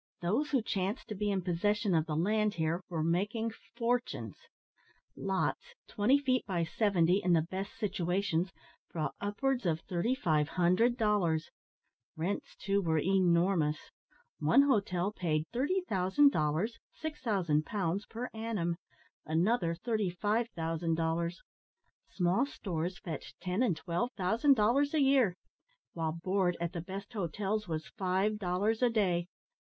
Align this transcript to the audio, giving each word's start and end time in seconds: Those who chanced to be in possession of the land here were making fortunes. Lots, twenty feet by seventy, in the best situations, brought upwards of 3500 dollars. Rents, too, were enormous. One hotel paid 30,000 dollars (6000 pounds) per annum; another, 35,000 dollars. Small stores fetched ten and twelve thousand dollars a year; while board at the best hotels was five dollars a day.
Those 0.23 0.49
who 0.49 0.63
chanced 0.63 1.07
to 1.09 1.13
be 1.13 1.29
in 1.29 1.43
possession 1.43 1.93
of 1.93 2.07
the 2.07 2.15
land 2.15 2.55
here 2.55 2.81
were 2.89 3.03
making 3.03 3.51
fortunes. 3.75 4.35
Lots, 5.15 5.75
twenty 5.87 6.17
feet 6.17 6.43
by 6.47 6.63
seventy, 6.63 7.21
in 7.23 7.33
the 7.33 7.43
best 7.43 7.75
situations, 7.75 8.51
brought 8.91 9.13
upwards 9.21 9.63
of 9.67 9.81
3500 9.81 10.97
dollars. 10.97 11.51
Rents, 12.17 12.55
too, 12.55 12.81
were 12.81 12.97
enormous. 12.97 13.91
One 14.39 14.63
hotel 14.63 15.11
paid 15.11 15.45
30,000 15.53 16.31
dollars 16.31 16.79
(6000 16.95 17.63
pounds) 17.63 18.07
per 18.07 18.27
annum; 18.33 18.77
another, 19.27 19.75
35,000 19.75 20.95
dollars. 20.95 21.43
Small 22.09 22.47
stores 22.47 22.97
fetched 22.97 23.39
ten 23.39 23.61
and 23.61 23.77
twelve 23.77 24.11
thousand 24.13 24.55
dollars 24.55 24.95
a 24.95 24.99
year; 24.99 25.35
while 25.93 26.11
board 26.23 26.57
at 26.59 26.73
the 26.73 26.81
best 26.81 27.13
hotels 27.13 27.67
was 27.67 27.85
five 27.99 28.39
dollars 28.39 28.81
a 28.81 28.89
day. 28.89 29.27